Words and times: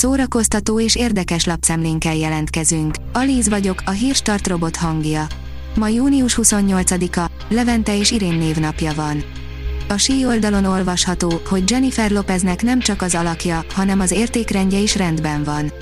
szórakoztató 0.00 0.80
és 0.80 0.96
érdekes 0.96 1.44
lapszemlénkkel 1.44 2.14
jelentkezünk. 2.14 2.94
Alíz 3.12 3.48
vagyok, 3.48 3.82
a 3.84 3.90
hírstart 3.90 4.46
robot 4.46 4.76
hangja. 4.76 5.26
Ma 5.74 5.88
június 5.88 6.38
28-a, 6.42 7.30
Levente 7.48 7.98
és 7.98 8.10
Irén 8.10 8.34
névnapja 8.34 8.92
van. 8.94 9.24
A 9.88 9.96
sí 9.96 10.24
oldalon 10.26 10.64
olvasható, 10.64 11.40
hogy 11.48 11.70
Jennifer 11.70 12.10
Lopeznek 12.10 12.62
nem 12.62 12.80
csak 12.80 13.02
az 13.02 13.14
alakja, 13.14 13.64
hanem 13.74 14.00
az 14.00 14.10
értékrendje 14.10 14.78
is 14.78 14.96
rendben 14.96 15.44
van. 15.44 15.72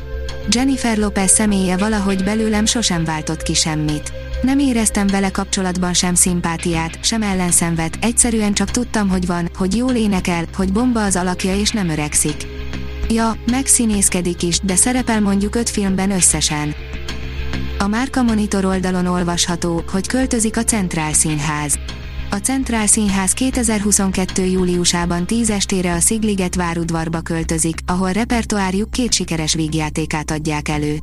Jennifer 0.49 0.99
Lopez 0.99 1.31
személye 1.31 1.77
valahogy 1.77 2.25
belőlem 2.25 2.65
sosem 2.65 3.05
váltott 3.05 3.43
ki 3.43 3.55
semmit. 3.55 4.13
Nem 4.43 4.59
éreztem 4.59 5.07
vele 5.07 5.31
kapcsolatban 5.31 5.95
sem 5.95 6.15
szimpátiát, 6.15 7.05
sem 7.05 7.23
ellenszenvet, 7.23 7.99
egyszerűen 8.01 8.53
csak 8.53 8.71
tudtam, 8.71 9.09
hogy 9.09 9.27
van, 9.27 9.51
hogy 9.57 9.77
jól 9.77 9.95
énekel, 9.95 10.45
hogy 10.55 10.73
bomba 10.73 11.05
az 11.05 11.17
alakja 11.17 11.57
és 11.57 11.71
nem 11.71 11.89
öregszik. 11.89 12.58
Ja, 13.11 13.37
megszínészkedik 13.51 14.43
is, 14.43 14.61
de 14.61 14.77
szerepel 14.77 15.21
mondjuk 15.21 15.55
öt 15.55 15.69
filmben 15.69 16.11
összesen. 16.11 16.75
A 17.79 17.87
Márka 17.87 18.23
Monitor 18.23 18.65
oldalon 18.65 19.07
olvasható, 19.07 19.83
hogy 19.91 20.07
költözik 20.07 20.57
a 20.57 20.63
Centrál 20.65 21.13
Színház. 21.13 21.79
A 22.31 22.37
Centrál 22.37 22.87
Színház 22.87 23.33
2022. 23.33 24.45
júliusában 24.45 25.27
10 25.27 25.51
estére 25.51 25.95
a 25.95 26.01
Szigliget 26.01 26.55
várudvarba 26.55 27.21
költözik, 27.21 27.79
ahol 27.87 28.13
repertoárjuk 28.13 28.91
két 28.91 29.13
sikeres 29.13 29.55
vígjátékát 29.55 30.31
adják 30.31 30.69
elő. 30.69 30.99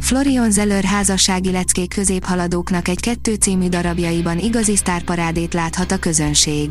Florion 0.00 0.50
Zeller 0.50 0.84
házassági 0.84 1.50
leckék 1.50 1.94
középhaladóknak 1.94 2.88
egy 2.88 3.00
kettő 3.00 3.34
című 3.34 3.68
darabjaiban 3.68 4.38
igazi 4.38 4.76
sztárparádét 4.76 5.54
láthat 5.54 5.92
a 5.92 5.98
közönség. 5.98 6.70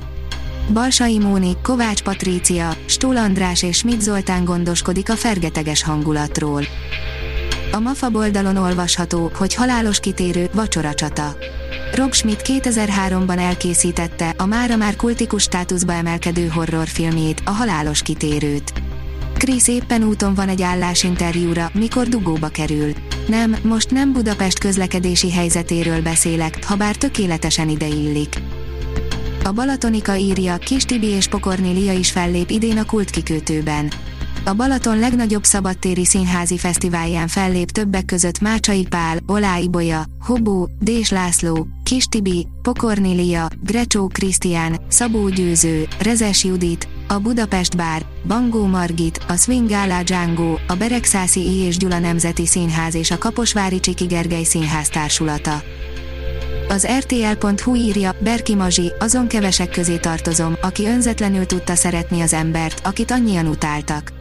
Balsai 0.74 1.20
Móni, 1.20 1.58
Kovács 1.64 2.02
Patrícia, 2.02 2.74
Stól 2.86 3.18
András 3.18 3.64
és 3.64 3.78
Schmidt 3.78 4.02
Zoltán 4.02 4.46
gondoskodik 4.46 5.10
a 5.10 5.16
fergeteges 5.16 5.84
hangulatról. 5.84 6.64
A 7.72 7.80
MAFA 7.80 8.10
oldalon 8.14 8.58
olvasható, 8.58 9.32
hogy 9.36 9.56
halálos 9.56 10.00
kitérő, 10.00 10.50
vacsoracsata. 10.54 11.36
Rob 11.96 12.14
Schmidt 12.14 12.42
2003-ban 12.44 13.40
elkészítette 13.40 14.34
a 14.38 14.46
mára 14.46 14.76
már 14.76 14.96
kultikus 14.96 15.44
státuszba 15.44 15.94
emelkedő 15.94 16.48
horrorfilmjét, 16.48 17.42
a 17.46 17.52
halálos 17.52 18.02
kitérőt. 18.02 18.74
Krisz 19.38 19.68
éppen 19.68 20.04
úton 20.04 20.34
van 20.34 20.50
egy 20.50 20.62
állásinterjúra, 20.62 21.70
mikor 21.74 22.08
dugóba 22.08 22.48
kerül. 22.48 22.92
Nem, 23.28 23.56
most 23.64 23.92
nem 23.92 24.14
Budapest 24.14 24.60
közlekedési 24.60 25.32
helyzetéről 25.32 26.02
beszélek, 26.02 26.66
ha 26.66 26.76
bár 26.76 26.96
tökéletesen 26.96 27.70
ideillik. 27.70 28.36
A 29.44 29.52
Balatonika 29.52 30.16
írja, 30.16 30.58
Kis 30.58 30.84
Tibi 30.84 31.08
és 31.08 31.28
Pokornélia 31.28 31.94
is 31.94 32.12
fellép 32.12 32.50
idén 32.50 32.78
a 32.78 32.86
kultkikötőben. 32.86 33.92
A 34.46 34.54
Balaton 34.54 35.00
legnagyobb 35.00 35.44
szabadtéri 35.44 36.06
színházi 36.06 36.58
fesztiválján 36.58 37.28
fellép 37.28 37.72
többek 37.72 38.06
között 38.06 38.40
Mácsai 38.40 38.88
Pál, 38.88 39.18
Olá 39.28 39.58
Ibolya, 39.58 40.04
Hobó, 40.20 40.70
Dés 40.80 41.10
László, 41.10 41.68
Kis 41.84 42.06
Tibi, 42.06 42.48
Pokornélia, 42.62 43.48
Grecsó 43.64 44.08
Krisztián, 44.08 44.80
Szabó 44.88 45.30
Győző, 45.30 45.88
Rezes 46.00 46.44
Judit, 46.44 46.88
a 47.08 47.20
Budapest 47.20 47.78
Bár, 47.78 48.06
Bangó 48.28 48.66
Margit, 48.66 49.24
a 49.28 49.36
Swing 49.36 49.70
Gala 49.70 50.04
Django, 50.04 50.58
a 50.68 50.76
Beregszászi 50.76 51.40
I. 51.40 51.66
és 51.66 51.78
Gyula 51.78 52.00
Nemzeti 52.00 52.46
Színház 52.46 52.96
és 52.96 53.12
a 53.12 53.18
Kaposvári 53.18 53.80
Csiki 53.80 54.06
Gergely 54.06 54.44
Színház 54.44 54.90
társulata. 54.90 55.62
Az 56.72 56.88
RTL.hu 57.00 57.76
írja, 57.76 58.16
Berki 58.20 58.56
Mazsi, 58.56 58.92
azon 59.00 59.28
kevesek 59.28 59.70
közé 59.70 59.98
tartozom, 59.98 60.56
aki 60.62 60.86
önzetlenül 60.86 61.46
tudta 61.46 61.76
szeretni 61.76 62.22
az 62.22 62.34
embert, 62.34 62.88
akit 62.88 63.12
annyian 63.12 63.48
utáltak. 63.48 64.14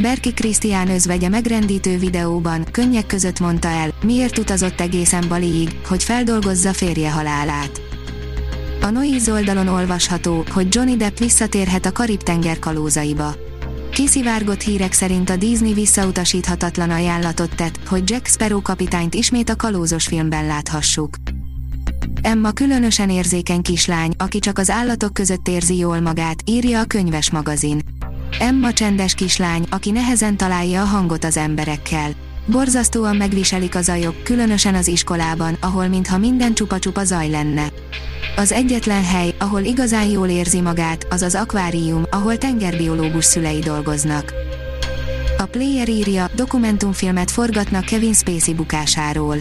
Berki 0.00 0.32
Krisztián 0.32 0.88
özvegye 0.88 1.28
megrendítő 1.28 1.98
videóban, 1.98 2.64
könnyek 2.70 3.06
között 3.06 3.40
mondta 3.40 3.68
el, 3.68 3.90
miért 4.04 4.38
utazott 4.38 4.80
egészen 4.80 5.24
Baliig, 5.28 5.80
hogy 5.86 6.02
feldolgozza 6.02 6.72
férje 6.72 7.10
halálát. 7.10 7.80
A 8.80 8.90
Noise 8.90 9.32
oldalon 9.32 9.68
olvasható, 9.68 10.44
hogy 10.50 10.74
Johnny 10.74 10.96
Depp 10.96 11.18
visszatérhet 11.18 11.86
a 11.86 11.92
Karib-tenger 11.92 12.58
kalózaiba. 12.58 13.34
Kiszivárgott 13.90 14.60
hírek 14.60 14.92
szerint 14.92 15.30
a 15.30 15.36
Disney 15.36 15.72
visszautasíthatatlan 15.72 16.90
ajánlatot 16.90 17.56
tett, 17.56 17.78
hogy 17.86 18.10
Jack 18.10 18.26
Sparrow 18.26 18.62
kapitányt 18.62 19.14
ismét 19.14 19.50
a 19.50 19.56
kalózos 19.56 20.06
filmben 20.06 20.46
láthassuk. 20.46 21.16
Emma 22.22 22.50
különösen 22.50 23.10
érzékeny 23.10 23.62
kislány, 23.62 24.12
aki 24.16 24.38
csak 24.38 24.58
az 24.58 24.70
állatok 24.70 25.12
között 25.12 25.48
érzi 25.48 25.76
jól 25.76 26.00
magát, 26.00 26.42
írja 26.44 26.80
a 26.80 26.84
könyves 26.84 27.30
magazin. 27.30 27.80
Emma 28.38 28.72
csendes 28.72 29.14
kislány, 29.14 29.66
aki 29.70 29.90
nehezen 29.90 30.36
találja 30.36 30.82
a 30.82 30.84
hangot 30.84 31.24
az 31.24 31.36
emberekkel. 31.36 32.10
Borzasztóan 32.46 33.16
megviselik 33.16 33.74
a 33.74 33.82
zajok, 33.82 34.22
különösen 34.22 34.74
az 34.74 34.88
iskolában, 34.88 35.56
ahol 35.60 35.86
mintha 35.88 36.18
minden 36.18 36.54
csupa-csupa 36.54 37.04
zaj 37.04 37.30
lenne. 37.30 37.72
Az 38.36 38.52
egyetlen 38.52 39.04
hely, 39.04 39.34
ahol 39.38 39.60
igazán 39.60 40.06
jól 40.06 40.28
érzi 40.28 40.60
magát, 40.60 41.06
az 41.10 41.22
az 41.22 41.34
akvárium, 41.34 42.02
ahol 42.10 42.38
tengerbiológus 42.38 43.24
szülei 43.24 43.58
dolgoznak. 43.58 44.32
A 45.38 45.44
Player 45.44 45.88
írja, 45.88 46.30
dokumentumfilmet 46.34 47.30
forgatnak 47.30 47.84
Kevin 47.84 48.12
Spacey 48.12 48.54
bukásáról. 48.54 49.36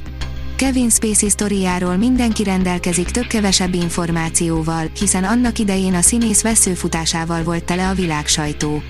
Kevin 0.62 0.90
Spacey 0.90 1.30
sztoriáról 1.30 1.98
mindenki 1.98 2.44
rendelkezik 2.44 3.10
több-kevesebb 3.10 3.74
információval, 3.74 4.92
hiszen 5.00 5.24
annak 5.24 5.60
idején 5.60 5.94
a 5.94 6.02
színész 6.02 6.42
veszőfutásával 6.42 7.44
volt 7.44 7.64
tele 7.64 7.88
a 7.88 7.94
világ 7.94 8.28
sajtó. 8.28 8.82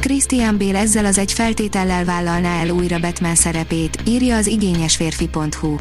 Christian 0.00 0.58
Bale 0.58 0.78
ezzel 0.78 1.04
az 1.04 1.18
egy 1.18 1.32
feltétellel 1.32 2.04
vállalná 2.04 2.60
el 2.60 2.70
újra 2.70 2.98
Batman 2.98 3.34
szerepét, 3.34 4.02
írja 4.06 4.36
az 4.36 4.46
igényesférfi.hu. 4.46 5.76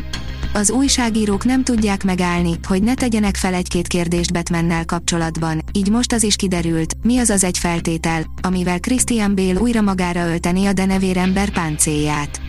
Az 0.53 0.71
újságírók 0.71 1.45
nem 1.45 1.63
tudják 1.63 2.03
megállni, 2.03 2.53
hogy 2.67 2.83
ne 2.83 2.93
tegyenek 2.93 3.35
fel 3.35 3.53
egy-két 3.53 3.87
kérdést 3.87 4.33
Batmannel 4.33 4.85
kapcsolatban, 4.85 5.61
így 5.71 5.89
most 5.89 6.13
az 6.13 6.23
is 6.23 6.35
kiderült, 6.35 6.93
mi 7.03 7.17
az 7.17 7.29
az 7.29 7.43
egy 7.43 7.57
feltétel, 7.57 8.25
amivel 8.41 8.79
Christian 8.79 9.35
Bale 9.35 9.59
újra 9.59 9.81
magára 9.81 10.27
ölteni 10.27 10.65
a 10.65 10.73
denevérember 10.73 11.49
páncélját. 11.49 12.41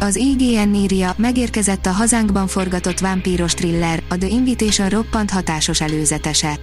Az 0.00 0.16
IGN 0.16 0.74
írja, 0.74 1.14
megérkezett 1.16 1.86
a 1.86 1.90
hazánkban 1.90 2.46
forgatott 2.46 2.98
vámpíros 2.98 3.54
thriller, 3.54 4.02
a 4.08 4.16
The 4.16 4.28
Invitation 4.28 4.88
roppant 4.88 5.30
hatásos 5.30 5.80
előzetese. 5.80 6.58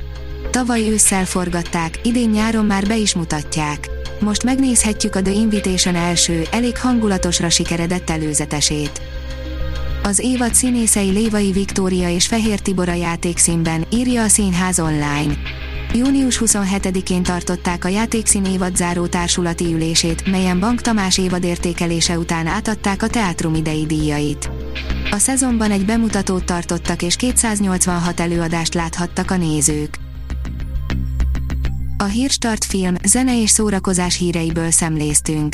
Tavaly 0.52 0.90
ősszel 0.90 1.26
forgatták, 1.26 2.00
idén 2.04 2.30
nyáron 2.30 2.66
már 2.66 2.88
be 2.88 2.98
is 2.98 3.16
mutatják. 3.16 3.90
Most 4.20 4.44
megnézhetjük 4.44 5.16
a 5.16 5.22
The 5.22 5.32
Invitation 5.32 5.96
első, 5.96 6.44
elég 6.52 6.78
hangulatosra 6.78 7.50
sikeredett 7.50 8.10
előzetesét. 8.10 9.02
Az 10.04 10.20
évad 10.20 10.54
színészei 10.54 11.10
Lévai 11.10 11.52
Viktória 11.52 12.10
és 12.10 12.28
Fehér 12.28 12.60
Tibor 12.60 12.90
a 12.90 12.94
játékszínben, 12.94 13.86
írja 13.90 14.24
a 14.24 14.28
Színház 14.28 14.80
online. 14.80 15.34
Június 15.96 16.42
27-én 16.46 17.24
tartották 17.24 17.86
a 17.86 17.88
játékszín 17.88 18.46
évad 18.46 18.76
záró 18.76 19.08
társulati 19.08 19.74
ülését, 19.74 20.32
melyen 20.32 20.60
Bank 20.60 20.82
Tamás 20.82 21.18
évad 21.18 21.44
értékelése 21.44 22.18
után 22.18 22.48
átadták 22.48 23.04
a 23.04 23.08
teátrum 23.08 23.56
idei 23.56 23.86
díjait. 23.86 24.50
A 25.12 25.18
szezonban 25.18 25.72
egy 25.72 25.86
bemutatót 25.86 26.46
tartottak 26.46 27.02
és 27.02 27.16
286 27.16 28.20
előadást 28.20 28.74
láthattak 28.74 29.32
a 29.32 29.38
nézők. 29.38 29.98
A 31.98 32.04
Hírstart 32.04 32.66
film, 32.66 32.96
zene 33.04 33.42
és 33.42 33.50
szórakozás 33.50 34.18
híreiből 34.18 34.72
szemléztünk. 34.72 35.54